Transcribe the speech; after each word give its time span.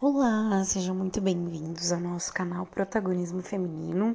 Olá, 0.00 0.62
sejam 0.64 0.94
muito 0.94 1.20
bem-vindos 1.20 1.92
ao 1.92 2.00
nosso 2.00 2.32
canal 2.34 2.66
Protagonismo 2.66 3.40
Feminino. 3.42 4.14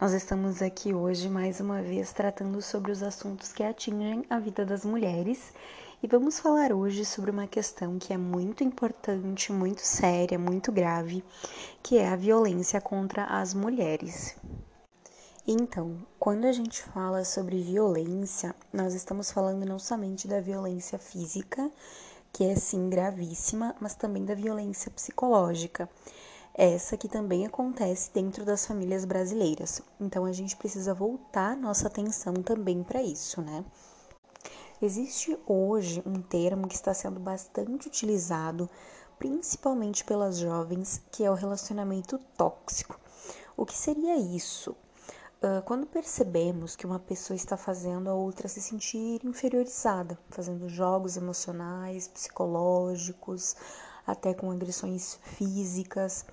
Nós 0.00 0.12
estamos 0.12 0.62
aqui 0.62 0.94
hoje 0.94 1.28
mais 1.28 1.60
uma 1.60 1.82
vez 1.82 2.12
tratando 2.12 2.62
sobre 2.62 2.92
os 2.92 3.02
assuntos 3.02 3.52
que 3.52 3.64
atingem 3.64 4.24
a 4.30 4.38
vida 4.38 4.64
das 4.64 4.84
mulheres 4.84 5.52
e 6.02 6.06
vamos 6.06 6.38
falar 6.38 6.72
hoje 6.72 7.04
sobre 7.04 7.32
uma 7.32 7.48
questão 7.48 7.98
que 7.98 8.12
é 8.12 8.16
muito 8.16 8.62
importante, 8.62 9.52
muito 9.52 9.80
séria, 9.80 10.38
muito 10.38 10.70
grave, 10.70 11.22
que 11.82 11.98
é 11.98 12.08
a 12.08 12.16
violência 12.16 12.80
contra 12.80 13.24
as 13.24 13.52
mulheres. 13.52 14.36
Então, 15.46 15.96
quando 16.18 16.44
a 16.44 16.52
gente 16.52 16.82
fala 16.82 17.24
sobre 17.24 17.60
violência, 17.60 18.54
nós 18.72 18.94
estamos 18.94 19.32
falando 19.32 19.66
não 19.66 19.78
somente 19.78 20.28
da 20.28 20.40
violência 20.40 20.98
física, 20.98 21.70
que 22.38 22.44
é 22.44 22.54
sim 22.54 22.88
gravíssima, 22.88 23.74
mas 23.80 23.96
também 23.96 24.24
da 24.24 24.32
violência 24.32 24.92
psicológica. 24.92 25.90
Essa 26.54 26.96
que 26.96 27.08
também 27.08 27.44
acontece 27.44 28.12
dentro 28.14 28.44
das 28.44 28.64
famílias 28.64 29.04
brasileiras. 29.04 29.82
Então 29.98 30.24
a 30.24 30.30
gente 30.30 30.54
precisa 30.54 30.94
voltar 30.94 31.56
nossa 31.56 31.88
atenção 31.88 32.34
também 32.34 32.84
para 32.84 33.02
isso, 33.02 33.42
né? 33.42 33.64
Existe 34.80 35.36
hoje 35.48 36.00
um 36.06 36.22
termo 36.22 36.68
que 36.68 36.76
está 36.76 36.94
sendo 36.94 37.18
bastante 37.18 37.88
utilizado, 37.88 38.70
principalmente 39.18 40.04
pelas 40.04 40.38
jovens, 40.38 41.02
que 41.10 41.24
é 41.24 41.30
o 41.32 41.34
relacionamento 41.34 42.20
tóxico. 42.36 43.00
O 43.56 43.66
que 43.66 43.76
seria 43.76 44.16
isso? 44.16 44.76
Uh, 45.40 45.62
quando 45.62 45.86
percebemos 45.86 46.74
que 46.74 46.84
uma 46.84 46.98
pessoa 46.98 47.36
está 47.36 47.56
fazendo 47.56 48.10
a 48.10 48.14
outra 48.14 48.48
se 48.48 48.60
sentir 48.60 49.24
inferiorizada, 49.24 50.18
fazendo 50.30 50.68
jogos 50.68 51.16
emocionais, 51.16 52.08
psicológicos, 52.08 53.54
até 54.04 54.34
com 54.34 54.50
agressões 54.50 55.20
físicas, 55.22 56.26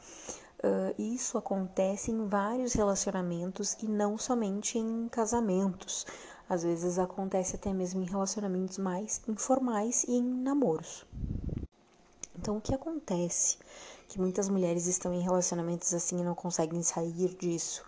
uh, 0.63 0.99
isso 0.99 1.37
acontece 1.37 2.09
em 2.09 2.27
vários 2.27 2.73
relacionamentos 2.73 3.77
e 3.79 3.87
não 3.87 4.17
somente 4.17 4.79
em 4.79 5.07
casamentos. 5.07 6.07
Às 6.49 6.63
vezes 6.63 6.97
acontece 6.97 7.57
até 7.57 7.71
mesmo 7.71 8.01
em 8.01 8.09
relacionamentos 8.09 8.79
mais 8.79 9.21
informais 9.27 10.03
e 10.05 10.13
em 10.13 10.23
namoros. 10.23 11.05
Então, 12.35 12.57
o 12.57 12.61
que 12.61 12.73
acontece? 12.73 13.59
Que 14.07 14.19
muitas 14.19 14.49
mulheres 14.49 14.87
estão 14.87 15.13
em 15.13 15.21
relacionamentos 15.21 15.93
assim 15.93 16.21
e 16.21 16.23
não 16.23 16.33
conseguem 16.33 16.81
sair 16.81 17.35
disso 17.35 17.85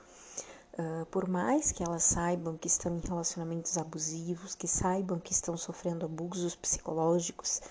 Uh, 0.80 1.06
por 1.08 1.28
mais 1.28 1.72
que 1.72 1.84
elas 1.84 2.04
saibam 2.04 2.56
que 2.56 2.68
estão 2.68 2.96
em 2.96 3.00
relacionamentos 3.00 3.78
abusivos, 3.80 4.54
que 4.54 4.68
saibam 4.68 5.20
que 5.20 5.34
estão 5.34 5.58
sofrendo 5.58 6.06
abusos 6.06 6.56
psicológicos, 6.56 7.62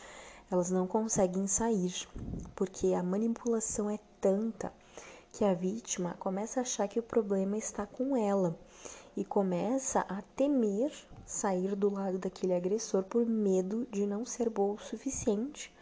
elas 0.50 0.70
não 0.70 0.88
conseguem 0.88 1.46
sair, 1.46 2.08
porque 2.56 2.94
a 2.94 3.02
manipulação 3.04 3.88
é 3.88 3.98
tanta 4.20 4.72
que 5.32 5.44
a 5.44 5.54
vítima 5.54 6.16
começa 6.18 6.60
a 6.60 6.62
achar 6.62 6.88
que 6.88 6.98
o 6.98 7.02
problema 7.02 7.56
está 7.56 7.86
com 7.86 8.16
ela 8.16 8.58
e 9.16 9.24
começa 9.24 10.00
a 10.08 10.22
temer 10.34 10.92
sair 11.24 11.76
do 11.76 11.90
lado 11.90 12.18
daquele 12.18 12.54
agressor 12.54 13.02
por 13.04 13.26
medo 13.26 13.86
de 13.90 14.06
não 14.06 14.24
ser 14.24 14.48
boa 14.50 14.74
o 14.74 14.78
suficiente 14.78 15.72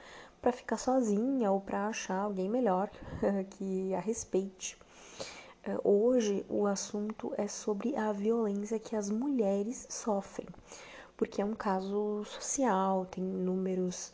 para 0.42 0.52
ficar 0.52 0.76
sozinha 0.76 1.50
ou 1.50 1.60
para 1.60 1.86
achar 1.86 2.18
alguém 2.18 2.48
melhor 2.48 2.90
que 3.50 3.94
a 3.94 4.00
respeite. 4.00 4.78
É, 5.66 5.78
hoje 5.82 6.44
o 6.46 6.66
assunto 6.66 7.32
é 7.38 7.48
sobre 7.48 7.96
a 7.96 8.12
violência 8.12 8.78
que 8.78 8.94
as 8.94 9.08
mulheres 9.08 9.86
sofrem, 9.88 10.46
porque 11.16 11.40
é 11.40 11.44
um 11.44 11.54
caso 11.54 12.22
social, 12.26 13.06
tem 13.06 13.24
números 13.24 14.12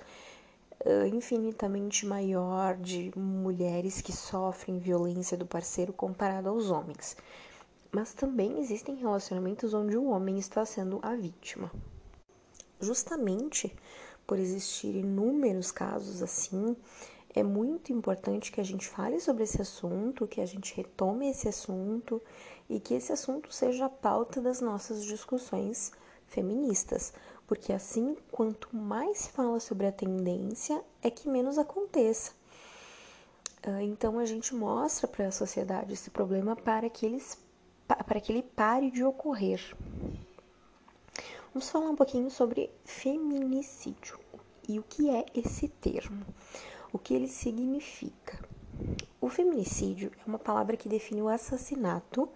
uh, 0.84 1.06
infinitamente 1.12 2.06
maior 2.06 2.76
de 2.76 3.10
mulheres 3.18 4.00
que 4.00 4.12
sofrem 4.12 4.78
violência 4.78 5.36
do 5.36 5.44
parceiro 5.44 5.92
comparado 5.92 6.48
aos 6.48 6.70
homens. 6.70 7.16
Mas 7.90 8.14
também 8.14 8.60
existem 8.60 8.94
relacionamentos 8.94 9.74
onde 9.74 9.96
o 9.96 10.06
homem 10.06 10.38
está 10.38 10.64
sendo 10.64 11.00
a 11.02 11.16
vítima. 11.16 11.68
Justamente 12.78 13.74
por 14.24 14.38
existir 14.38 14.94
inúmeros 14.94 15.72
casos 15.72 16.22
assim, 16.22 16.76
é 17.34 17.42
muito 17.42 17.92
importante 17.92 18.50
que 18.50 18.60
a 18.60 18.64
gente 18.64 18.88
fale 18.88 19.20
sobre 19.20 19.44
esse 19.44 19.62
assunto, 19.62 20.26
que 20.26 20.40
a 20.40 20.46
gente 20.46 20.74
retome 20.74 21.30
esse 21.30 21.48
assunto 21.48 22.20
e 22.68 22.80
que 22.80 22.94
esse 22.94 23.12
assunto 23.12 23.52
seja 23.52 23.86
a 23.86 23.90
pauta 23.90 24.40
das 24.40 24.60
nossas 24.60 25.04
discussões 25.04 25.92
feministas, 26.26 27.12
porque 27.46 27.72
assim, 27.72 28.16
quanto 28.30 28.74
mais 28.74 29.18
se 29.18 29.30
fala 29.30 29.60
sobre 29.60 29.86
a 29.86 29.92
tendência, 29.92 30.82
é 31.02 31.10
que 31.10 31.28
menos 31.28 31.58
aconteça. 31.58 32.32
Ah, 33.62 33.82
então 33.82 34.18
a 34.18 34.24
gente 34.24 34.54
mostra 34.54 35.06
para 35.06 35.26
a 35.26 35.32
sociedade 35.32 35.92
esse 35.92 36.10
problema 36.10 36.56
para 36.56 36.88
que, 36.88 37.04
eles, 37.06 37.38
para 37.86 38.20
que 38.20 38.32
ele 38.32 38.42
pare 38.42 38.90
de 38.90 39.04
ocorrer. 39.04 39.76
Vamos 41.52 41.68
falar 41.68 41.90
um 41.90 41.96
pouquinho 41.96 42.30
sobre 42.30 42.70
feminicídio 42.84 44.18
e 44.68 44.78
o 44.78 44.84
que 44.84 45.10
é 45.10 45.26
esse 45.34 45.68
termo 45.68 46.24
o 46.92 46.98
que 46.98 47.14
ele 47.14 47.28
significa. 47.28 48.38
O 49.20 49.28
feminicídio 49.28 50.10
é 50.18 50.28
uma 50.28 50.38
palavra 50.38 50.76
que 50.76 50.88
define 50.88 51.22
o 51.22 51.28
assassinato, 51.28 52.28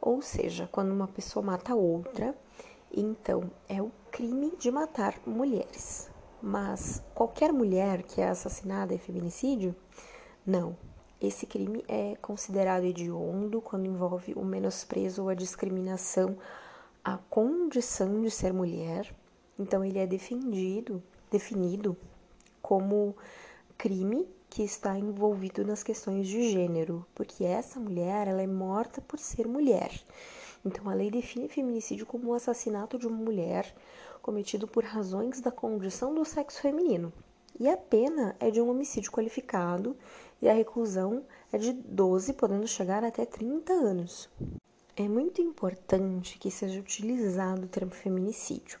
ou 0.00 0.22
seja, 0.22 0.68
quando 0.70 0.92
uma 0.92 1.08
pessoa 1.08 1.44
mata 1.44 1.74
outra, 1.74 2.36
então 2.94 3.50
é 3.68 3.80
o 3.80 3.90
crime 4.10 4.54
de 4.58 4.70
matar 4.70 5.14
mulheres. 5.26 6.10
Mas 6.40 7.02
qualquer 7.14 7.52
mulher 7.52 8.02
que 8.02 8.20
é 8.20 8.28
assassinada 8.28 8.94
é 8.94 8.98
feminicídio? 8.98 9.74
Não. 10.44 10.76
Esse 11.20 11.46
crime 11.46 11.84
é 11.86 12.16
considerado 12.16 12.82
hediondo 12.82 13.60
quando 13.60 13.86
envolve 13.86 14.34
o 14.34 14.44
menosprezo 14.44 15.22
ou 15.22 15.28
a 15.28 15.34
discriminação 15.34 16.36
à 17.04 17.16
condição 17.16 18.20
de 18.20 18.28
ser 18.28 18.52
mulher. 18.52 19.14
Então 19.56 19.84
ele 19.84 20.00
é 20.00 20.06
defendido, 20.06 21.00
definido 21.30 21.96
como 22.60 23.16
crime 23.82 24.28
que 24.48 24.62
está 24.62 24.96
envolvido 24.96 25.66
nas 25.66 25.82
questões 25.82 26.28
de 26.28 26.52
gênero, 26.52 27.04
porque 27.12 27.42
essa 27.42 27.80
mulher 27.80 28.28
ela 28.28 28.40
é 28.40 28.46
morta 28.46 29.00
por 29.00 29.18
ser 29.18 29.48
mulher. 29.48 29.90
Então 30.64 30.88
a 30.88 30.94
lei 30.94 31.10
define 31.10 31.48
feminicídio 31.48 32.06
como 32.06 32.30
o 32.30 32.34
assassinato 32.34 32.96
de 32.96 33.08
uma 33.08 33.16
mulher 33.16 33.74
cometido 34.22 34.68
por 34.68 34.84
razões 34.84 35.40
da 35.40 35.50
condição 35.50 36.14
do 36.14 36.24
sexo 36.24 36.60
feminino. 36.60 37.12
E 37.58 37.68
a 37.68 37.76
pena 37.76 38.36
é 38.38 38.52
de 38.52 38.60
um 38.60 38.70
homicídio 38.70 39.10
qualificado 39.10 39.96
e 40.40 40.48
a 40.48 40.54
reclusão 40.54 41.24
é 41.52 41.58
de 41.58 41.72
12, 41.72 42.34
podendo 42.34 42.68
chegar 42.68 43.02
até 43.02 43.26
30 43.26 43.72
anos. 43.72 44.30
É 44.94 45.08
muito 45.08 45.42
importante 45.42 46.38
que 46.38 46.52
seja 46.52 46.78
utilizado 46.78 47.64
o 47.64 47.68
termo 47.68 47.90
feminicídio. 47.90 48.78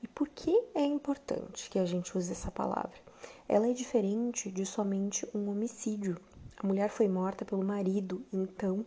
E 0.00 0.06
por 0.06 0.28
que 0.28 0.62
é 0.76 0.84
importante 0.84 1.68
que 1.68 1.78
a 1.80 1.84
gente 1.84 2.16
use 2.16 2.30
essa 2.30 2.52
palavra? 2.52 3.07
Ela 3.48 3.68
é 3.68 3.72
diferente 3.72 4.50
de 4.50 4.66
somente 4.66 5.26
um 5.34 5.50
homicídio. 5.50 6.18
A 6.58 6.66
mulher 6.66 6.90
foi 6.90 7.08
morta 7.08 7.46
pelo 7.46 7.64
marido, 7.64 8.22
então 8.30 8.84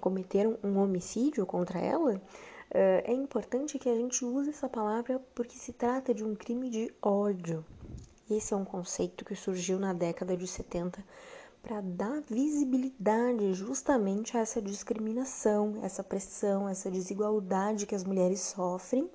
cometeram 0.00 0.58
um 0.64 0.78
homicídio 0.78 1.44
contra 1.44 1.78
ela. 1.78 2.20
Eh, 2.70 3.04
é 3.06 3.12
importante 3.12 3.78
que 3.78 3.90
a 3.90 3.94
gente 3.94 4.24
use 4.24 4.48
essa 4.48 4.66
palavra 4.66 5.20
porque 5.34 5.56
se 5.58 5.74
trata 5.74 6.14
de 6.14 6.24
um 6.24 6.34
crime 6.34 6.70
de 6.70 6.90
ódio. 7.02 7.62
Esse 8.30 8.54
é 8.54 8.56
um 8.56 8.64
conceito 8.64 9.26
que 9.26 9.34
surgiu 9.34 9.78
na 9.78 9.92
década 9.92 10.34
de 10.38 10.46
70 10.46 11.04
para 11.62 11.82
dar 11.82 12.22
visibilidade 12.22 13.52
justamente 13.52 14.38
a 14.38 14.40
essa 14.40 14.62
discriminação, 14.62 15.80
essa 15.82 16.02
pressão, 16.02 16.66
essa 16.66 16.90
desigualdade 16.90 17.84
que 17.84 17.94
as 17.94 18.04
mulheres 18.04 18.40
sofrem 18.40 19.10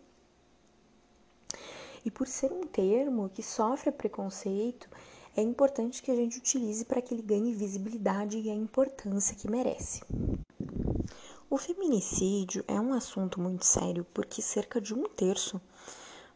e 2.08 2.10
por 2.10 2.26
ser 2.26 2.54
um 2.54 2.62
termo 2.62 3.28
que 3.28 3.44
sofre 3.44 3.92
preconceito, 3.92 4.88
é 5.36 5.42
importante 5.42 6.02
que 6.02 6.10
a 6.10 6.16
gente 6.16 6.38
utilize 6.38 6.86
para 6.86 7.02
que 7.02 7.14
ele 7.14 7.22
ganhe 7.22 7.54
visibilidade 7.54 8.40
e 8.40 8.50
a 8.50 8.56
importância 8.56 9.36
que 9.36 9.52
merece. 9.52 10.02
O 11.50 11.58
feminicídio 11.58 12.64
é 12.66 12.80
um 12.80 12.94
assunto 12.94 13.42
muito 13.42 13.66
sério 13.66 14.06
porque 14.14 14.42
cerca 14.42 14.80
de 14.80 14.94
um 14.94 15.04
terço 15.04 15.60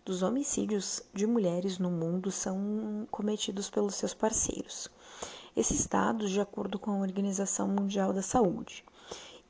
dos 0.04 0.22
homicídios 0.22 1.04
de 1.14 1.26
mulheres 1.26 1.80
no 1.80 1.90
mundo 1.90 2.32
são 2.32 3.08
cometidos 3.10 3.70
pelos 3.70 3.96
seus 3.96 4.14
parceiros. 4.14 4.90
Esses 5.56 5.88
dados, 5.88 6.32
de 6.32 6.42
acordo 6.42 6.78
com 6.78 6.92
a 6.92 7.00
Organização 7.00 7.70
Mundial 7.70 8.12
da 8.12 8.22
Saúde. 8.22 8.84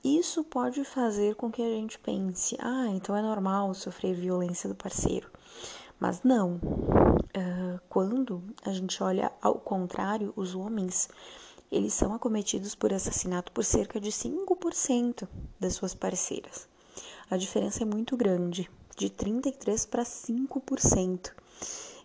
Isso 0.04 0.44
pode 0.44 0.84
fazer 0.84 1.34
com 1.34 1.52
que 1.52 1.64
a 1.64 1.70
gente 1.70 1.98
pense: 1.98 2.56
ah, 2.60 2.86
então 2.90 3.18
é 3.18 3.24
normal 3.24 3.74
sofrer 3.74 4.14
violência 4.14 4.70
do 4.70 4.76
parceiro. 4.76 5.32
Mas 6.02 6.24
não. 6.24 6.56
Uh, 6.56 7.80
quando 7.88 8.44
a 8.66 8.74
gente 8.74 9.04
olha 9.04 9.32
ao 9.40 9.54
contrário, 9.54 10.34
os 10.36 10.56
homens 10.56 11.08
eles 11.72 11.94
são 11.94 12.12
acometidos 12.12 12.74
por 12.74 12.92
assassinato 12.92 13.52
por 13.52 13.64
cerca 13.64 14.02
de 14.02 14.10
5% 14.10 15.28
das 15.60 15.76
suas 15.76 15.94
parceiras. 15.94 16.68
A 17.30 17.38
diferença 17.38 17.84
é 17.84 17.86
muito 17.86 18.18
grande, 18.18 18.68
de 18.98 19.12
33 19.12 19.86
para 19.86 20.04
5%. 20.04 21.32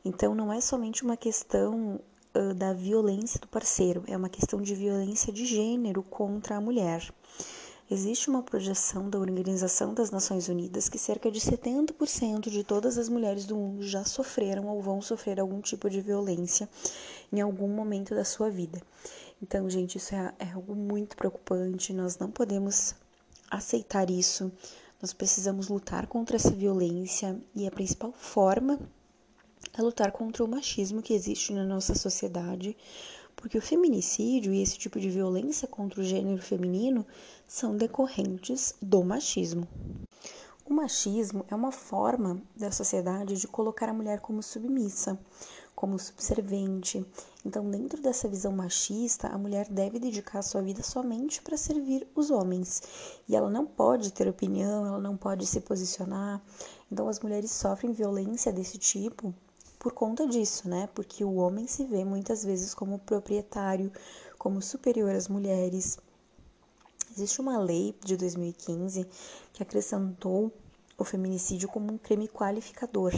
Então 0.05 0.35
não 0.35 0.53
é 0.53 0.61
somente 0.61 1.03
uma 1.03 1.17
questão 1.17 1.99
uh, 2.35 2.55
da 2.55 2.75
violência 2.75 3.41
do 3.41 3.49
parceiro, 3.49 4.05
é 4.07 4.17
uma 4.17 4.29
questão 4.29 4.61
de 4.61 4.75
violência 4.75 5.33
de 5.33 5.47
gênero 5.47 6.03
contra 6.03 6.57
a 6.57 6.61
mulher. 6.61 7.03
Existe 7.89 8.29
uma 8.29 8.43
projeção 8.43 9.09
da 9.09 9.17
Organização 9.17 9.95
das 9.95 10.11
Nações 10.11 10.49
Unidas 10.49 10.89
que 10.89 10.99
cerca 10.99 11.31
de 11.31 11.39
70% 11.39 12.51
de 12.51 12.65
todas 12.65 12.99
as 12.99 13.09
mulheres 13.09 13.47
do 13.47 13.55
mundo 13.55 13.81
já 13.85 14.05
sofreram 14.05 14.67
ou 14.67 14.83
vão 14.83 15.01
sofrer 15.01 15.39
algum 15.39 15.61
tipo 15.61 15.89
de 15.89 16.01
violência 16.01 16.69
em 17.33 17.41
algum 17.41 17.69
momento 17.69 18.13
da 18.13 18.25
sua 18.25 18.51
vida. 18.51 18.83
Então, 19.41 19.71
gente, 19.71 19.99
isso 19.99 20.17
é, 20.17 20.35
é 20.41 20.53
algo 20.53 20.75
muito 20.75 21.17
preocupante. 21.17 21.93
Nós 21.93 22.19
não 22.19 22.29
podemos 22.29 22.97
aceitar 23.49 24.11
isso. 24.11 24.51
Nós 25.01 25.13
precisamos 25.13 25.69
lutar 25.69 26.09
contra 26.09 26.35
essa 26.35 26.51
violência 26.51 27.39
e 27.55 27.69
a 27.69 27.71
principal 27.71 28.13
forma 28.13 28.81
é 29.79 29.83
lutar 29.83 30.11
contra 30.11 30.45
o 30.45 30.49
machismo 30.49 31.03
que 31.03 31.13
existe 31.13 31.53
na 31.53 31.65
nossa 31.65 31.95
sociedade, 31.95 32.77
porque 33.37 33.59
o 33.59 33.63
feminicídio 33.63 34.53
e 34.53 34.63
esse 34.63 34.79
tipo 34.79 34.99
de 34.99 35.11
violência 35.11 35.69
contra 35.69 36.01
o 36.01 36.05
gênero 36.05 36.43
feminino 36.43 37.07
são 37.47 37.77
decorrentes 37.77 38.75
do 38.81 39.05
machismo. 39.05 39.69
O 40.69 40.75
machismo 40.75 41.45
é 41.49 41.55
uma 41.55 41.71
forma 41.71 42.43
da 42.57 42.73
sociedade 42.73 43.37
de 43.37 43.47
colocar 43.47 43.89
a 43.89 43.93
mulher 43.93 44.19
como 44.19 44.43
submissa, 44.43 45.17
como 45.77 45.97
subservente. 45.97 47.07
Então, 47.45 47.71
dentro 47.71 48.03
dessa 48.03 48.27
visão 48.27 48.51
machista, 48.51 49.29
a 49.29 49.39
mulher 49.39 49.69
deve 49.69 50.01
dedicar 50.01 50.43
sua 50.43 50.63
vida 50.63 50.83
somente 50.83 51.41
para 51.41 51.57
servir 51.57 52.09
os 52.17 52.33
homens. 52.33 52.83
E 53.29 53.37
ela 53.37 53.49
não 53.49 53.65
pode 53.65 54.13
ter 54.13 54.27
opinião, 54.27 54.85
ela 54.85 54.99
não 54.99 55.17
pode 55.17 55.47
se 55.47 55.61
posicionar. 55.61 56.43
Então, 56.91 57.07
as 57.07 57.21
mulheres 57.21 57.53
sofrem 57.53 57.93
violência 57.93 58.53
desse 58.53 58.77
tipo 58.77 59.33
por 59.87 59.93
conta 59.93 60.27
disso, 60.27 60.69
né? 60.69 60.89
Porque 60.97 61.23
o 61.23 61.37
homem 61.37 61.69
se 61.69 61.85
vê 61.85 62.05
muitas 62.05 62.45
vezes 62.45 62.75
como 62.75 62.99
proprietário, 62.99 63.93
como 64.37 64.61
superior 64.61 65.15
às 65.15 65.29
mulheres. 65.29 65.97
Existe 67.13 67.41
uma 67.41 67.57
lei 67.57 67.95
de 68.05 68.17
2015 68.17 69.07
que 69.53 69.63
acrescentou 69.63 70.51
o 70.99 71.05
feminicídio 71.05 71.69
como 71.69 71.93
um 71.93 71.99
crime 71.99 72.27
qualificador. 72.27 73.13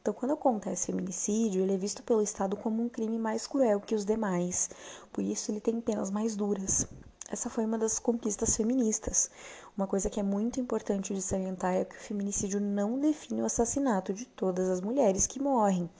Então, 0.00 0.14
quando 0.14 0.34
acontece 0.34 0.86
feminicídio, 0.86 1.62
ele 1.62 1.74
é 1.74 1.76
visto 1.76 2.04
pelo 2.04 2.22
Estado 2.22 2.56
como 2.56 2.84
um 2.84 2.88
crime 2.88 3.18
mais 3.18 3.44
cruel 3.44 3.80
que 3.80 3.96
os 3.96 4.04
demais, 4.04 4.70
por 5.12 5.24
isso 5.24 5.50
ele 5.50 5.60
tem 5.60 5.80
penas 5.80 6.08
mais 6.08 6.36
duras. 6.36 6.86
Essa 7.28 7.50
foi 7.50 7.64
uma 7.64 7.76
das 7.76 7.98
conquistas 7.98 8.56
feministas. 8.56 9.28
Uma 9.76 9.88
coisa 9.88 10.08
que 10.08 10.20
é 10.20 10.22
muito 10.22 10.60
importante 10.60 11.12
de 11.12 11.20
salientar 11.20 11.74
é 11.74 11.84
que 11.84 11.96
o 11.96 12.00
feminicídio 12.00 12.60
não 12.60 13.00
define 13.00 13.42
o 13.42 13.46
assassinato 13.46 14.12
de 14.12 14.26
todas 14.26 14.68
as 14.68 14.80
mulheres 14.80 15.26
que 15.26 15.42
morrem. 15.42 15.90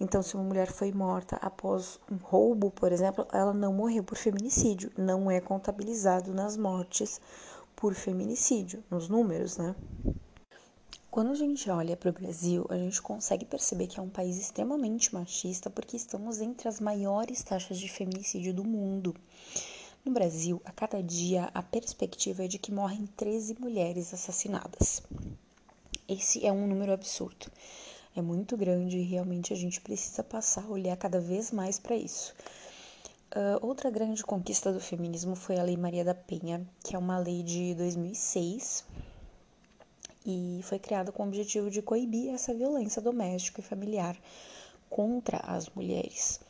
Então, 0.00 0.22
se 0.22 0.34
uma 0.34 0.42
mulher 0.42 0.72
foi 0.72 0.90
morta 0.90 1.36
após 1.36 2.00
um 2.10 2.16
roubo, 2.16 2.68
por 2.72 2.90
exemplo, 2.90 3.24
ela 3.32 3.54
não 3.54 3.72
morreu 3.72 4.02
por 4.02 4.18
feminicídio, 4.18 4.90
não 4.98 5.30
é 5.30 5.40
contabilizado 5.40 6.34
nas 6.34 6.56
mortes 6.56 7.20
por 7.76 7.94
feminicídio, 7.94 8.82
nos 8.90 9.08
números, 9.08 9.56
né? 9.56 9.76
Quando 11.12 11.30
a 11.30 11.34
gente 11.34 11.70
olha 11.70 11.96
para 11.96 12.10
o 12.10 12.12
Brasil, 12.12 12.66
a 12.70 12.76
gente 12.76 13.00
consegue 13.00 13.44
perceber 13.44 13.86
que 13.86 14.00
é 14.00 14.02
um 14.02 14.08
país 14.08 14.36
extremamente 14.36 15.14
machista 15.14 15.70
porque 15.70 15.96
estamos 15.96 16.40
entre 16.40 16.68
as 16.68 16.80
maiores 16.80 17.42
taxas 17.42 17.78
de 17.78 17.88
feminicídio 17.88 18.52
do 18.52 18.64
mundo. 18.64 19.14
No 20.04 20.10
Brasil, 20.10 20.60
a 20.64 20.72
cada 20.72 21.00
dia, 21.00 21.48
a 21.54 21.62
perspectiva 21.62 22.44
é 22.44 22.48
de 22.48 22.58
que 22.58 22.72
morrem 22.72 23.06
13 23.16 23.56
mulheres 23.60 24.12
assassinadas. 24.12 25.00
Esse 26.08 26.44
é 26.44 26.50
um 26.50 26.66
número 26.66 26.92
absurdo. 26.92 27.46
É 28.16 28.20
muito 28.20 28.56
grande 28.56 28.98
e 28.98 29.04
realmente 29.04 29.52
a 29.52 29.56
gente 29.56 29.80
precisa 29.80 30.24
passar 30.24 30.64
a 30.64 30.68
olhar 30.68 30.96
cada 30.96 31.20
vez 31.20 31.52
mais 31.52 31.78
para 31.78 31.94
isso. 31.94 32.34
Uh, 33.30 33.64
outra 33.64 33.90
grande 33.90 34.24
conquista 34.24 34.72
do 34.72 34.80
feminismo 34.80 35.36
foi 35.36 35.60
a 35.60 35.62
Lei 35.62 35.76
Maria 35.76 36.04
da 36.04 36.14
Penha, 36.16 36.66
que 36.82 36.96
é 36.96 36.98
uma 36.98 37.18
lei 37.18 37.44
de 37.44 37.72
2006 37.76 38.84
e 40.26 40.60
foi 40.64 40.80
criada 40.80 41.12
com 41.12 41.22
o 41.22 41.28
objetivo 41.28 41.70
de 41.70 41.80
coibir 41.80 42.34
essa 42.34 42.52
violência 42.52 43.00
doméstica 43.00 43.60
e 43.60 43.64
familiar 43.64 44.16
contra 44.90 45.38
as 45.38 45.68
mulheres. 45.68 46.40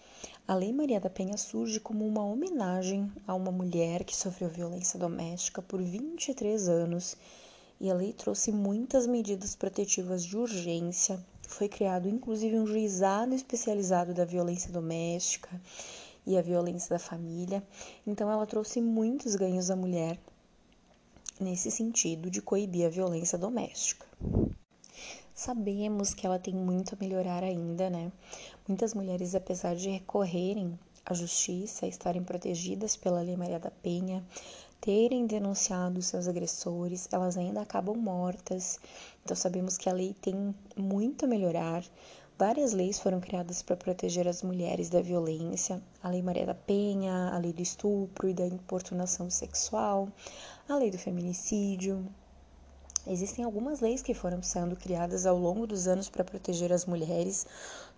A 0.47 0.56
Lei 0.56 0.73
Maria 0.73 0.99
da 0.99 1.09
Penha 1.09 1.37
surge 1.37 1.79
como 1.79 2.05
uma 2.05 2.25
homenagem 2.25 3.11
a 3.29 3.35
uma 3.35 3.53
mulher 3.53 4.03
que 4.03 4.15
sofreu 4.15 4.49
violência 4.49 4.99
doméstica 4.99 5.62
por 5.62 5.81
23 5.81 6.69
anos 6.69 7.17
e 7.81 7.89
a 7.89 7.94
lei 7.94 8.12
trouxe 8.12 8.50
muitas 8.50 9.06
medidas 9.06 9.55
protetivas 9.55 10.25
de 10.25 10.37
urgência. 10.37 11.25
Foi 11.47 11.69
criado 11.69 12.09
inclusive 12.09 12.59
um 12.59 12.67
juizado 12.67 13.37
especializado 13.37 14.12
da 14.12 14.25
violência 14.25 14.73
doméstica 14.73 15.49
e 16.27 16.37
a 16.37 16.43
violência 16.43 16.91
da 16.91 16.99
família. 16.99 17.62
Então 18.05 18.29
ela 18.29 18.44
trouxe 18.44 18.81
muitos 18.81 19.37
ganhos 19.37 19.71
à 19.71 19.77
mulher 19.77 20.19
nesse 21.41 21.71
sentido 21.71 22.29
de 22.29 22.43
coibir 22.43 22.85
a 22.87 22.91
violência 22.91 23.39
doméstica. 23.39 24.06
Sabemos 25.35 26.12
que 26.12 26.27
ela 26.27 26.39
tem 26.39 26.55
muito 26.55 26.94
a 26.94 26.99
melhorar 26.99 27.43
ainda, 27.43 27.89
né? 27.89 28.12
Muitas 28.69 28.94
mulheres, 28.94 29.35
apesar 29.35 29.75
de 29.75 29.91
recorrerem 29.91 30.79
à 31.05 31.12
justiça, 31.12 31.85
estarem 31.85 32.23
protegidas 32.23 32.97
pela 32.97 33.20
Lei 33.20 33.37
Maria 33.37 33.59
da 33.59 33.73
Penha, 33.73 34.25
terem 34.81 35.26
denunciado 35.26 36.00
seus 36.00 36.29
agressores, 36.29 37.09
elas 37.11 37.37
ainda 37.37 37.61
acabam 37.61 37.97
mortas. 37.97 38.79
Então 39.25 39.37
sabemos 39.37 39.76
que 39.76 39.88
a 39.88 39.93
lei 39.93 40.14
tem 40.20 40.55
muito 40.76 41.25
a 41.25 41.29
melhorar. 41.29 41.85
Várias 42.38 42.73
leis 42.73 43.00
foram 43.00 43.20
criadas 43.20 43.62
para 43.62 43.76
proteger 43.76 44.29
as 44.29 44.44
mulheres 44.44 44.88
da 44.88 45.00
violência: 45.00 45.82
a 46.00 46.08
Lei 46.08 46.23
Maria 46.23 46.47
da 46.47 46.55
Penha, 46.55 47.31
a 47.32 47.38
Lei 47.38 47.53
do 47.53 47.62
Estupro 47.62 48.29
e 48.29 48.35
da 48.35 48.47
Importunação 48.47 49.29
Sexual, 49.29 50.08
a 50.69 50.76
Lei 50.76 50.91
do 50.91 50.99
Feminicídio, 50.99 52.05
Existem 53.04 53.44
algumas 53.44 53.81
leis 53.81 54.00
que 54.00 54.14
foram 54.14 54.40
sendo 54.44 54.76
criadas 54.76 55.26
ao 55.26 55.37
longo 55.37 55.66
dos 55.66 55.88
anos 55.88 56.08
para 56.08 56.22
proteger 56.22 56.72
as 56.72 56.87
mulheres. 56.87 57.44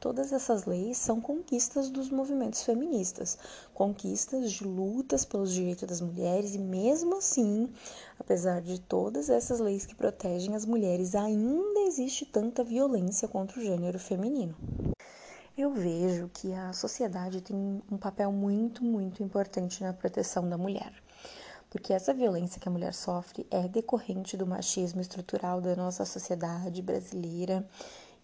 Todas 0.01 0.33
essas 0.33 0.65
leis 0.65 0.97
são 0.97 1.21
conquistas 1.21 1.91
dos 1.91 2.09
movimentos 2.09 2.63
feministas, 2.63 3.37
conquistas 3.75 4.51
de 4.51 4.65
lutas 4.65 5.23
pelos 5.27 5.53
direitos 5.53 5.87
das 5.87 6.01
mulheres, 6.01 6.55
e 6.55 6.59
mesmo 6.59 7.19
assim, 7.19 7.69
apesar 8.19 8.63
de 8.63 8.81
todas 8.81 9.29
essas 9.29 9.61
leis 9.61 9.85
que 9.85 9.95
protegem 9.95 10.55
as 10.55 10.65
mulheres, 10.65 11.15
ainda 11.15 11.81
existe 11.81 12.25
tanta 12.25 12.65
violência 12.65 13.29
contra 13.29 13.61
o 13.61 13.63
gênero 13.63 13.99
feminino. 13.99 14.57
Eu 15.55 15.71
vejo 15.71 16.31
que 16.33 16.55
a 16.55 16.73
sociedade 16.73 17.43
tem 17.43 17.83
um 17.93 17.99
papel 17.99 18.33
muito, 18.33 18.83
muito 18.83 19.23
importante 19.23 19.83
na 19.83 19.93
proteção 19.93 20.49
da 20.49 20.57
mulher 20.57 21.04
porque 21.75 21.93
essa 21.93 22.15
violência 22.15 22.61
que 22.61 22.69
a 22.69 22.71
mulher 22.71 22.95
sofre 22.95 23.45
é 23.51 23.67
decorrente 23.67 24.37
do 24.37 24.47
machismo 24.47 25.01
estrutural 25.01 25.61
da 25.61 25.75
nossa 25.75 26.05
sociedade 26.05 26.81
brasileira. 26.81 27.69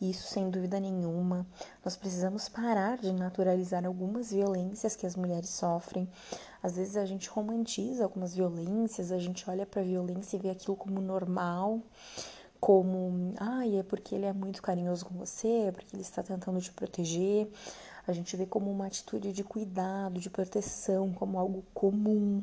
Isso 0.00 0.28
sem 0.28 0.49
dúvida 0.49 0.78
nenhuma. 0.78 1.45
Nós 1.85 1.97
precisamos 1.97 2.49
parar 2.49 2.99
de 2.99 3.12
naturalizar 3.12 3.85
algumas 3.85 4.30
violências 4.30 4.95
que 4.95 5.04
as 5.04 5.16
mulheres 5.16 5.49
sofrem. 5.49 6.09
Às 6.62 6.76
vezes 6.76 6.97
a 6.97 7.04
gente 7.04 7.28
romantiza 7.28 8.04
algumas 8.04 8.37
violências, 8.37 9.11
a 9.11 9.19
gente 9.19 9.50
olha 9.50 9.66
para 9.66 9.80
a 9.80 9.85
violência 9.85 10.37
e 10.37 10.40
vê 10.40 10.50
aquilo 10.50 10.76
como 10.76 11.00
normal, 11.00 11.83
como, 12.61 13.35
ai, 13.37 13.75
ah, 13.75 13.80
é 13.80 13.83
porque 13.83 14.14
ele 14.14 14.26
é 14.26 14.33
muito 14.33 14.62
carinhoso 14.62 15.07
com 15.07 15.14
você, 15.14 15.64
é 15.66 15.73
porque 15.73 15.97
ele 15.97 16.02
está 16.02 16.23
tentando 16.23 16.61
te 16.61 16.71
proteger. 16.73 17.50
A 18.11 18.12
gente 18.12 18.37
vê 18.37 18.45
como 18.45 18.69
uma 18.69 18.88
atitude 18.88 19.33
de 19.33 19.45
cuidado, 19.45 20.19
de 20.19 20.29
proteção, 20.29 21.12
como 21.12 21.38
algo 21.38 21.62
comum. 21.73 22.43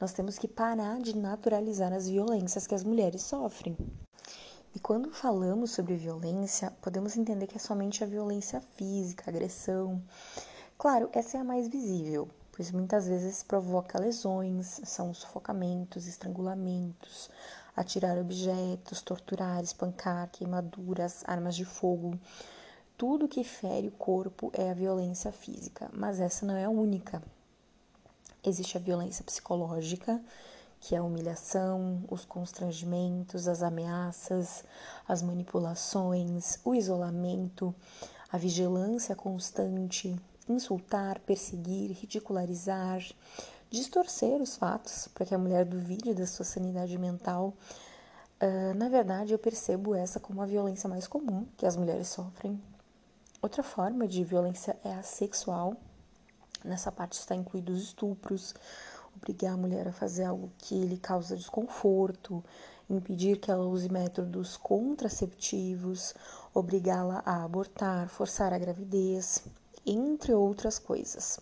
Nós 0.00 0.14
temos 0.14 0.38
que 0.38 0.48
parar 0.48 0.98
de 0.98 1.14
naturalizar 1.14 1.92
as 1.92 2.08
violências 2.08 2.66
que 2.66 2.74
as 2.74 2.82
mulheres 2.82 3.20
sofrem. 3.20 3.76
E 4.74 4.80
quando 4.80 5.10
falamos 5.10 5.72
sobre 5.72 5.94
violência, 5.94 6.72
podemos 6.80 7.18
entender 7.18 7.46
que 7.46 7.58
é 7.58 7.60
somente 7.60 8.02
a 8.02 8.06
violência 8.06 8.62
física, 8.76 9.24
a 9.26 9.30
agressão. 9.30 10.02
Claro, 10.78 11.10
essa 11.12 11.36
é 11.36 11.40
a 11.40 11.44
mais 11.44 11.68
visível, 11.68 12.26
pois 12.50 12.70
muitas 12.70 13.06
vezes 13.06 13.42
provoca 13.42 14.00
lesões, 14.00 14.80
são 14.84 15.12
sufocamentos, 15.12 16.06
estrangulamentos, 16.06 17.28
atirar 17.76 18.16
objetos, 18.16 19.02
torturar, 19.02 19.62
espancar, 19.62 20.30
queimaduras, 20.30 21.22
armas 21.26 21.54
de 21.54 21.66
fogo. 21.66 22.18
Tudo 23.06 23.28
que 23.28 23.44
fere 23.44 23.88
o 23.88 23.90
corpo 23.90 24.50
é 24.54 24.70
a 24.70 24.72
violência 24.72 25.30
física, 25.30 25.90
mas 25.92 26.20
essa 26.20 26.46
não 26.46 26.56
é 26.56 26.64
a 26.64 26.70
única. 26.70 27.22
Existe 28.42 28.78
a 28.78 28.80
violência 28.80 29.22
psicológica, 29.22 30.18
que 30.80 30.94
é 30.94 30.98
a 30.98 31.02
humilhação, 31.04 32.02
os 32.10 32.24
constrangimentos, 32.24 33.46
as 33.46 33.62
ameaças, 33.62 34.64
as 35.06 35.20
manipulações, 35.20 36.58
o 36.64 36.74
isolamento, 36.74 37.74
a 38.32 38.38
vigilância 38.38 39.14
constante, 39.14 40.18
insultar, 40.48 41.20
perseguir, 41.20 41.90
ridicularizar, 41.90 43.06
distorcer 43.68 44.40
os 44.40 44.56
fatos 44.56 45.08
para 45.08 45.26
que 45.26 45.34
a 45.34 45.38
mulher 45.38 45.66
duvide 45.66 46.14
da 46.14 46.26
sua 46.26 46.46
sanidade 46.46 46.96
mental. 46.96 47.52
Uh, 48.40 48.72
na 48.74 48.88
verdade, 48.88 49.34
eu 49.34 49.38
percebo 49.38 49.94
essa 49.94 50.18
como 50.18 50.40
a 50.40 50.46
violência 50.46 50.88
mais 50.88 51.06
comum 51.06 51.46
que 51.58 51.66
as 51.66 51.76
mulheres 51.76 52.08
sofrem. 52.08 52.58
Outra 53.44 53.62
forma 53.62 54.08
de 54.08 54.24
violência 54.24 54.74
é 54.82 54.94
a 54.94 55.02
sexual, 55.02 55.76
Nessa 56.64 56.90
parte 56.90 57.12
está 57.12 57.34
incluídos 57.34 57.82
estupros, 57.82 58.54
obrigar 59.14 59.52
a 59.52 59.56
mulher 59.58 59.86
a 59.86 59.92
fazer 59.92 60.24
algo 60.24 60.50
que 60.56 60.74
lhe 60.74 60.96
causa 60.96 61.36
desconforto, 61.36 62.42
impedir 62.88 63.38
que 63.38 63.50
ela 63.50 63.66
use 63.66 63.92
métodos 63.92 64.56
contraceptivos, 64.56 66.14
obrigá-la 66.54 67.22
a 67.26 67.44
abortar, 67.44 68.08
forçar 68.08 68.54
a 68.54 68.58
gravidez, 68.58 69.44
entre 69.84 70.32
outras 70.32 70.78
coisas. 70.78 71.38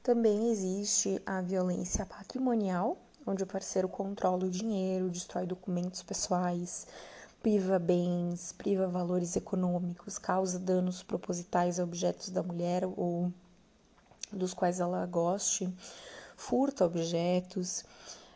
Também 0.00 0.48
existe 0.48 1.20
a 1.26 1.40
violência 1.40 2.06
patrimonial, 2.06 2.96
onde 3.26 3.42
o 3.42 3.48
parceiro 3.48 3.88
controla 3.88 4.44
o 4.44 4.50
dinheiro, 4.50 5.10
destrói 5.10 5.44
documentos 5.44 6.04
pessoais, 6.04 6.86
priva 7.42 7.78
bens, 7.78 8.52
priva 8.52 8.86
valores 8.88 9.36
econômicos, 9.36 10.18
causa 10.18 10.58
danos 10.58 11.02
propositais 11.02 11.78
a 11.78 11.84
objetos 11.84 12.30
da 12.30 12.42
mulher 12.42 12.84
ou 12.84 13.32
dos 14.32 14.52
quais 14.52 14.80
ela 14.80 15.06
goste, 15.06 15.72
furta 16.36 16.84
objetos. 16.84 17.84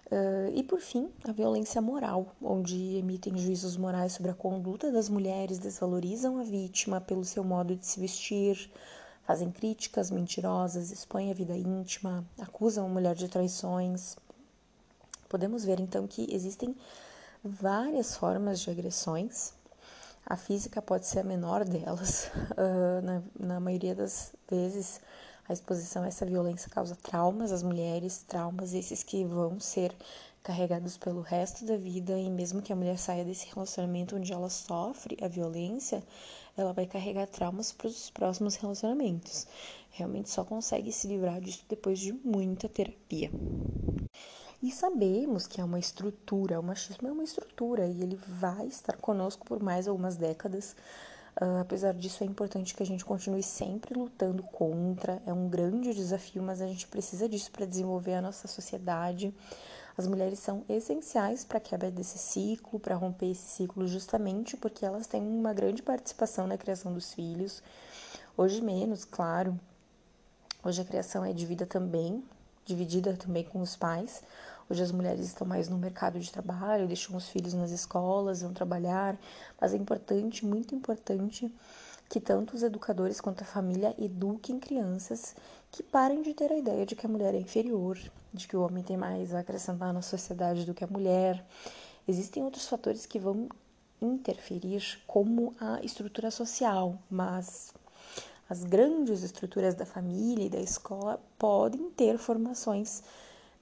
Uh, 0.06 0.52
e 0.54 0.62
por 0.62 0.80
fim, 0.80 1.09
a 1.25 1.32
violência 1.32 1.80
moral, 1.80 2.35
onde 2.40 2.97
emitem 2.97 3.37
juízos 3.38 3.76
morais 3.76 4.12
sobre 4.12 4.30
a 4.30 4.35
conduta 4.35 4.92
das 4.92 5.09
mulheres, 5.09 5.59
desvalorizam 5.59 6.38
a 6.38 6.42
vítima 6.42 7.00
pelo 7.00 7.25
seu 7.25 7.42
modo 7.42 7.75
de 7.75 7.87
se 7.87 7.99
vestir, 7.99 8.71
fazem 9.26 9.50
críticas 9.50 10.11
mentirosas, 10.11 10.90
expõem 10.90 11.30
a 11.30 11.35
vida 11.35 11.56
íntima, 11.56 12.25
acusam 12.38 12.87
a 12.87 12.88
mulher 12.88 13.14
de 13.14 13.28
traições. 13.28 14.16
Podemos 15.28 15.64
ver 15.64 15.80
então 15.80 16.06
que 16.06 16.28
existem 16.35 16.76
várias 17.44 18.16
formas 18.16 18.61
de 18.61 18.70
agressões. 18.70 19.52
A 20.25 20.37
física 20.37 20.80
pode 20.80 21.06
ser 21.06 21.20
a 21.20 21.25
menor 21.25 21.64
delas, 21.64 22.30
uh, 22.52 23.02
na, 23.02 23.22
na 23.38 23.61
maioria 23.61 23.94
das 23.94 24.32
vezes 24.49 25.00
a 25.49 25.52
exposição 25.52 26.04
a 26.04 26.06
essa 26.06 26.25
violência 26.25 26.70
causa 26.70 26.96
traumas 26.96 27.50
às 27.50 27.62
mulheres, 27.62 28.25
traumas 28.28 28.72
esses 28.72 29.02
que 29.02 29.25
vão 29.25 29.58
ser 29.58 29.92
carregados 30.42 30.96
pelo 30.96 31.20
resto 31.20 31.64
da 31.64 31.76
vida 31.76 32.18
e 32.18 32.30
mesmo 32.30 32.62
que 32.62 32.72
a 32.72 32.76
mulher 32.76 32.99
saia 32.99 33.25
desse 33.25 33.46
relacionamento 33.52 34.16
onde 34.16 34.32
ela 34.32 34.49
sofre 34.49 35.16
a 35.20 35.28
violência, 35.28 36.02
ela 36.56 36.72
vai 36.72 36.87
carregar 36.87 37.26
traumas 37.26 37.72
para 37.72 37.88
os 37.88 38.11
próximos 38.11 38.56
relacionamentos. 38.56 39.46
Realmente 39.90 40.30
só 40.30 40.44
consegue 40.44 40.92
se 40.92 41.06
livrar 41.06 41.40
disso 41.40 41.64
depois 41.68 41.99
de 41.99 42.12
muita 42.12 42.68
terapia. 42.68 43.30
E 44.62 44.71
sabemos 44.71 45.49
que 45.49 45.61
é 45.61 45.64
uma 45.64 45.81
estrutura, 45.81 46.61
o 46.61 46.62
machismo 46.62 47.09
é 47.09 47.11
uma 47.11 47.25
estrutura 47.25 47.85
e 47.85 48.00
ele 48.00 48.14
vai 48.14 48.69
estar 48.69 48.97
conosco 48.97 49.45
por 49.45 49.61
mais 49.61 49.88
algumas 49.88 50.16
décadas. 50.16 50.76
Uh, 51.35 51.59
apesar 51.61 51.92
disso, 51.95 52.23
é 52.23 52.26
importante 52.26 52.73
que 52.73 52.83
a 52.83 52.87
gente 52.87 53.04
continue 53.04 53.42
sempre 53.42 53.92
lutando 53.92 54.40
contra. 54.45 55.21
É 55.26 55.33
um 55.33 55.49
grande 55.49 55.92
desafio, 55.92 56.45
mas 56.45 56.61
a 56.61 56.66
gente 56.69 56.87
precisa 56.87 57.28
disso 57.28 57.50
para 57.50 57.66
desenvolver 57.66 58.14
a 58.14 58.23
nossa 58.23 58.47
sociedade. 58.47 59.35
As 59.99 60.07
mulheres 60.07 60.38
são 60.38 60.64
essenciais 60.69 61.45
para 61.45 61.59
a 61.59 61.61
quebra 61.61 61.90
desse 61.90 62.19
ciclo, 62.19 62.78
para 62.78 62.95
romper 62.95 63.33
esse 63.33 63.57
ciclo, 63.57 63.88
justamente 63.88 64.57
porque 64.57 64.87
elas 64.87 65.09
têm 65.09 65.23
uma 65.23 65.52
grande 65.52 65.83
participação 65.83 66.47
na 66.47 66.57
criação 66.57 66.95
dos 66.95 67.12
filhos. 67.12 67.61
Hoje, 68.37 68.61
menos, 68.62 69.04
claro. 69.04 69.59
Hoje 70.62 70.81
a 70.81 70.85
criação 70.85 71.25
é 71.25 71.33
dividida 71.33 71.66
também, 71.66 72.23
dividida 72.64 73.16
também 73.16 73.45
com 73.45 73.61
os 73.61 73.75
pais. 73.75 74.23
Hoje 74.71 74.83
as 74.83 74.92
mulheres 74.92 75.26
estão 75.26 75.47
mais 75.47 75.69
no 75.69 75.76
mercado 75.76 76.19
de 76.19 76.31
trabalho, 76.31 76.87
deixam 76.87 77.16
os 77.16 77.28
filhos 77.28 77.54
nas 77.54 77.71
escolas, 77.71 78.42
vão 78.42 78.52
trabalhar, 78.52 79.19
mas 79.61 79.75
é 79.75 79.76
importante, 79.76 80.47
muito 80.47 80.75
importante, 80.75 81.52
que 82.09 82.21
tanto 82.21 82.54
os 82.54 82.62
educadores 82.62 83.21
quanto 83.21 83.42
a 83.42 83.47
família 83.47 83.95
eduquem 83.99 84.61
crianças 84.61 85.35
que 85.71 85.83
parem 85.83 86.23
de 86.23 86.35
ter 86.35 86.52
a 86.52 86.59
ideia 86.59 86.85
de 86.85 86.95
que 86.95 87.07
a 87.07 87.09
mulher 87.09 87.35
é 87.35 87.38
inferior, 87.38 87.99
de 88.33 88.47
que 88.47 88.57
o 88.57 88.62
homem 88.62 88.85
tem 88.85 88.97
mais 88.97 89.35
a 89.35 89.40
acrescentar 89.40 89.92
na 89.92 90.02
sociedade 90.02 90.66
do 90.66 90.75
que 90.75 90.85
a 90.85 90.87
mulher. 90.87 91.45
Existem 92.07 92.42
outros 92.42 92.69
fatores 92.69 93.07
que 93.07 93.19
vão 93.19 93.49
interferir, 94.00 95.00
como 95.07 95.54
a 95.59 95.81
estrutura 95.83 96.31
social, 96.31 96.99
mas 97.11 97.73
as 98.50 98.64
grandes 98.64 99.23
estruturas 99.23 99.75
da 99.75 99.87
família 99.87 100.45
e 100.45 100.50
da 100.50 100.61
escola 100.61 101.19
podem 101.38 101.88
ter 101.90 102.19
formações 102.19 103.02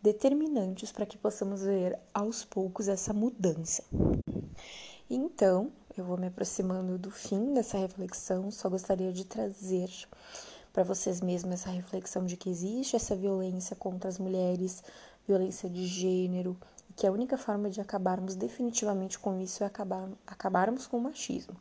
determinantes 0.02 0.90
para 0.90 1.07
que 1.07 1.19
possamos 1.19 1.62
ver 1.62 1.99
aos 2.14 2.45
poucos 2.45 2.88
essa 2.88 3.12
mudança. 3.12 3.85
Então, 5.09 5.73
eu 5.97 6.04
vou 6.04 6.16
me 6.16 6.28
aproximando 6.28 6.97
do 6.97 7.11
fim 7.11 7.52
dessa 7.52 7.76
reflexão, 7.76 8.50
só 8.50 8.69
gostaria 8.69 9.12
de 9.12 9.25
trazer 9.25 9.90
para 10.73 10.85
vocês 10.85 11.21
mesmos 11.21 11.54
essa 11.54 11.71
reflexão 11.71 12.25
de 12.25 12.37
que 12.37 12.49
existe 12.49 12.97
essa 12.97 13.16
violência 13.16 13.75
contra 13.75 14.09
as 14.09 14.19
mulheres, 14.19 14.83
violência 15.26 15.69
de 15.69 15.87
gênero, 15.87 16.57
e 16.88 16.92
que 16.92 17.07
a 17.07 17.12
única 17.12 17.37
forma 17.37 17.69
de 17.69 17.80
acabarmos 17.80 18.35
definitivamente 18.35 19.19
com 19.19 19.40
isso 19.40 19.64
é 19.64 19.66
acabar, 19.66 20.09
acabarmos 20.26 20.87
com 20.87 20.99
o 20.99 21.02
machismo. 21.02 21.57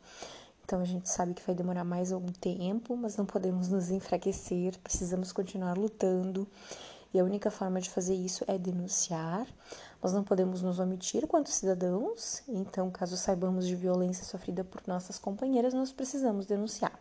Então 0.64 0.80
a 0.80 0.84
gente 0.84 1.08
sabe 1.10 1.34
que 1.34 1.44
vai 1.44 1.54
demorar 1.54 1.82
mais 1.82 2.12
algum 2.12 2.30
tempo, 2.30 2.96
mas 2.96 3.16
não 3.16 3.26
podemos 3.26 3.68
nos 3.68 3.90
enfraquecer, 3.90 4.78
precisamos 4.78 5.32
continuar 5.32 5.76
lutando 5.76 6.46
e 7.12 7.20
a 7.20 7.24
única 7.24 7.50
forma 7.50 7.80
de 7.80 7.90
fazer 7.90 8.14
isso 8.14 8.44
é 8.46 8.56
denunciar. 8.58 9.46
Nós 10.02 10.12
não 10.12 10.24
podemos 10.24 10.62
nos 10.62 10.78
omitir 10.78 11.26
quanto 11.26 11.50
cidadãos, 11.50 12.42
então, 12.48 12.90
caso 12.90 13.16
saibamos 13.16 13.66
de 13.66 13.74
violência 13.74 14.24
sofrida 14.24 14.64
por 14.64 14.82
nossas 14.86 15.18
companheiras, 15.18 15.74
nós 15.74 15.92
precisamos 15.92 16.46
denunciar. 16.46 16.98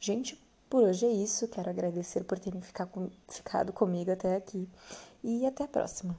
Gente, 0.00 0.40
por 0.68 0.82
hoje 0.82 1.06
é 1.06 1.10
isso. 1.10 1.48
Quero 1.48 1.70
agradecer 1.70 2.24
por 2.24 2.38
terem 2.38 2.60
ficado 3.28 3.72
comigo 3.72 4.10
até 4.10 4.36
aqui 4.36 4.68
e 5.22 5.46
até 5.46 5.64
a 5.64 5.68
próxima. 5.68 6.16